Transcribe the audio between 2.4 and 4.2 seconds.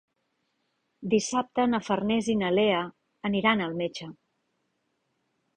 na Lea aniran al metge.